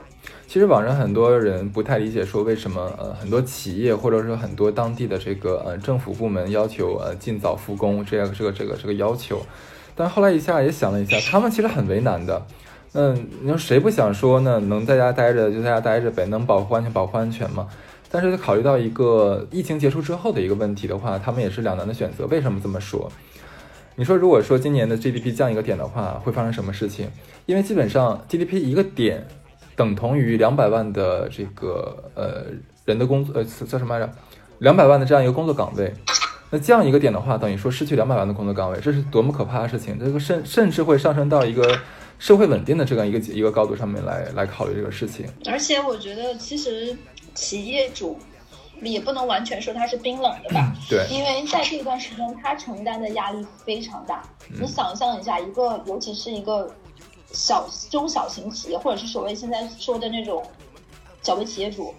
[0.47, 9.41] 其实网上很多人不太理解，说为什么呃很多企业或者说很多当地的这个呃政府部门要求呃尽早复工这样这个这个这个要求，
[9.95, 12.45] 但后来一下也想了一下，他们其实很为难的。
[12.93, 14.59] 嗯，你说谁不想说呢？
[14.61, 17.68] 能在家待着就在家待着呗，能保护安全保护安全嘛。
[18.16, 22.26] 但是考虑到一个疫情结束之后的一个问题的话，他们也是两难的选择。
[22.28, 23.11] 为什么这么说？
[23.97, 27.09] 你说如果说今年的 GDP 降一个点的话，会发生什么事情？
[27.45, 29.28] 因为基本上 GDP 一个点
[29.76, 32.45] 等同于两百万的这个呃
[32.86, 34.09] 人的工作呃叫什么来着？
[34.59, 35.93] 两百万的这样一个工作岗位。
[36.51, 39.99] 那降一个点的话，等于说失去两百万的工作岗位，这是多么可怕的事情！
[39.99, 41.78] 这个甚甚至会上升到一个
[42.18, 45.26] 社会稳定的这样一个一个高度上面来来考虑这个事情。
[45.49, 46.95] 而且我觉得，其实
[47.36, 48.17] 企业主
[48.81, 54.23] 也不能完全说他是冰冷的吧，对，因为在这一段时间，他承担的压力非常大。
[54.49, 56.73] 你想象一下，一个尤其是一个
[57.31, 60.43] 小中小型企业，或者是所谓现在说的那种
[61.21, 61.93] 小微企业主，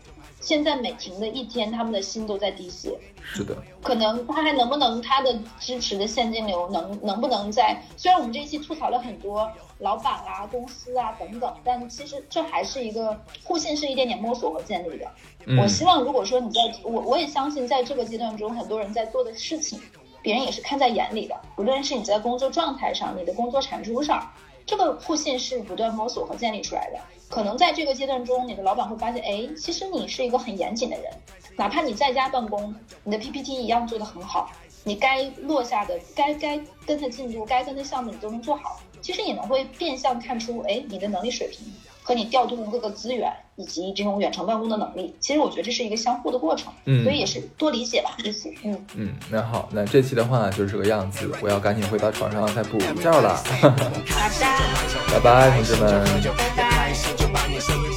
[0.46, 2.96] 现在每停的一天，他们的心都在滴血。
[3.20, 7.82] 是的，可能他还能不能他的支持的现金流能能不能在？
[7.96, 15.10] 虽然我们这一期吐槽了很多老板啊、公司啊等等，但其实这还是一个互信是一点点摸索和建立的。
[15.46, 19.80] 嗯我希望如果说你在我我也相信在这个阶段中，很多人在做的事情，
[20.22, 21.34] 别人也是看在眼里的。
[21.56, 24.30] 无论是你在工作状态上，你的工作产出上，
[24.66, 26.98] 这个互信是不断摸索和建立出来的。
[27.28, 31.12] 可能在这个阶段中，你的老板会发现，哎，其实你是一个很严谨的人，
[31.56, 34.50] 哪怕你在家办公，你的 PPT 一样做得很好，
[34.84, 38.80] 你该落下的、该该跟的进度、该跟的项目你都能做好。
[39.02, 41.66] 其实也能会变相看出，哎，你的能力水平
[42.06, 45.12] 和你调动各个资源以及这种远程办公的能力。
[45.18, 48.48] 其实我觉得这是一个相互的过程，嗯所以也是多理解吧，彼此。
[48.62, 53.90] 嗯，嗯，那好，那这期的话就是这个样子，我要赶紧回到床上再补觉了，好的。
[55.10, 55.90] 拜拜，同志们。
[56.24, 56.32] 要
[56.70, 57.92] 开心就把你身边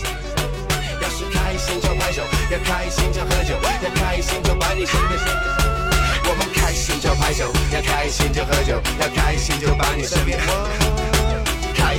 [1.00, 3.54] 要开心就拍手，要开心就喝酒，
[3.84, 5.20] 要开心就把你身边
[6.26, 11.19] 我们开心就拍手，要开心就喝酒，要开心就把你身边开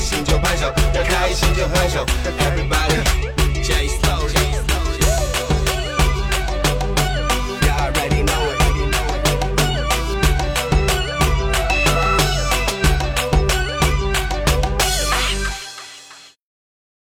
[0.01, 2.07] 开心就拍手要开心就拍手
[2.39, 3.40] everybody